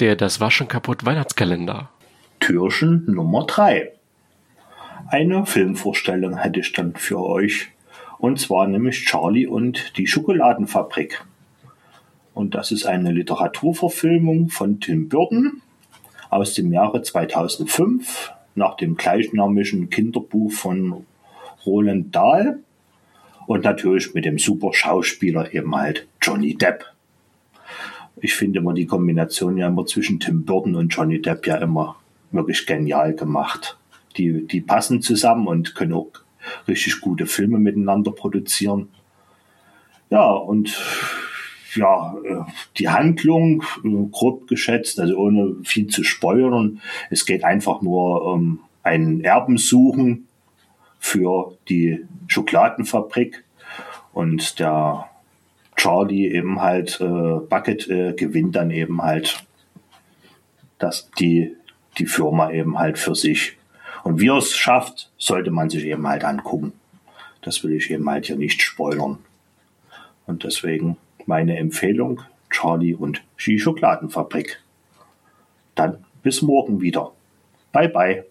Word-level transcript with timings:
Der 0.00 0.14
Das 0.14 0.40
Waschen 0.40 0.68
kaputt 0.68 1.04
Weihnachtskalender. 1.04 1.88
Türchen 2.38 3.04
Nummer 3.08 3.46
3. 3.46 3.90
Eine 5.08 5.44
Filmvorstellung 5.44 6.36
hätte 6.36 6.60
ich 6.60 6.72
dann 6.72 6.94
für 6.94 7.20
euch. 7.20 7.70
Und 8.18 8.38
zwar 8.38 8.68
nämlich 8.68 9.06
Charlie 9.06 9.48
und 9.48 9.98
die 9.98 10.06
Schokoladenfabrik. 10.06 11.24
Und 12.32 12.54
das 12.54 12.70
ist 12.70 12.86
eine 12.86 13.10
Literaturverfilmung 13.10 14.50
von 14.50 14.78
Tim 14.78 15.08
Burton 15.08 15.62
aus 16.30 16.54
dem 16.54 16.72
Jahre 16.72 17.02
2005 17.02 18.32
nach 18.54 18.76
dem 18.76 18.96
gleichnamigen 18.96 19.90
Kinderbuch 19.90 20.52
von 20.52 21.06
Roland 21.66 22.14
Dahl 22.14 22.60
und 23.48 23.64
natürlich 23.64 24.14
mit 24.14 24.24
dem 24.24 24.38
super 24.38 24.72
Schauspieler 24.72 25.52
eben 25.52 25.74
halt 25.74 26.06
Johnny 26.22 26.54
Depp. 26.54 26.84
Ich 28.22 28.34
finde 28.34 28.60
immer 28.60 28.74
die 28.74 28.86
Kombination 28.86 29.56
ja 29.56 29.68
immer 29.68 29.86
zwischen 29.86 30.20
Tim 30.20 30.44
Burton 30.44 30.74
und 30.74 30.88
Johnny 30.88 31.20
Depp 31.20 31.46
ja 31.46 31.56
immer 31.56 31.96
wirklich 32.30 32.66
genial 32.66 33.14
gemacht. 33.14 33.78
Die, 34.16 34.46
die 34.46 34.60
passen 34.60 35.02
zusammen 35.02 35.46
und 35.46 35.74
können 35.74 35.92
auch 35.92 36.10
richtig 36.66 37.00
gute 37.00 37.26
Filme 37.26 37.58
miteinander 37.58 38.10
produzieren. 38.10 38.88
Ja, 40.10 40.30
und 40.30 40.76
ja, 41.74 42.16
äh, 42.24 42.50
die 42.78 42.88
Handlung 42.88 43.62
äh, 43.84 43.88
grob 44.10 44.46
geschätzt, 44.48 44.98
also 45.00 45.16
ohne 45.16 45.56
viel 45.64 45.88
zu 45.88 46.02
spoilern. 46.02 46.80
Es 47.10 47.26
geht 47.26 47.44
einfach 47.44 47.82
nur 47.82 48.24
um 48.24 48.60
einen 48.82 49.20
Erben 49.20 49.58
suchen 49.58 50.28
für 50.98 51.56
die 51.68 52.04
Schokoladenfabrik 52.26 53.44
und 54.12 54.58
der 54.58 55.08
Charlie 55.78 56.28
eben 56.34 56.60
halt 56.60 57.00
äh, 57.00 57.04
Bucket 57.04 57.88
äh, 57.88 58.12
gewinnt 58.12 58.54
dann 58.56 58.70
eben 58.70 59.02
halt 59.02 59.44
dass 60.78 61.10
die 61.18 61.56
die 61.96 62.06
Firma 62.06 62.50
eben 62.52 62.78
halt 62.78 62.98
für 62.98 63.14
sich 63.14 63.56
und 64.04 64.20
wie 64.20 64.28
er 64.28 64.38
es 64.38 64.54
schafft, 64.54 65.10
sollte 65.18 65.50
man 65.50 65.70
sich 65.70 65.84
eben 65.84 66.06
halt 66.06 66.24
angucken. 66.24 66.72
Das 67.42 67.62
will 67.64 67.72
ich 67.72 67.90
eben 67.90 68.08
halt 68.08 68.26
hier 68.26 68.36
nicht 68.36 68.62
spoilern. 68.62 69.18
Und 70.26 70.44
deswegen 70.44 70.96
meine 71.26 71.56
Empfehlung, 71.56 72.22
Charlie 72.50 72.94
und 72.94 73.22
Ski 73.36 73.58
Schokoladenfabrik. 73.58 74.62
Dann 75.74 76.04
bis 76.22 76.42
morgen 76.42 76.80
wieder. 76.80 77.12
Bye 77.72 77.88
bye. 77.88 78.24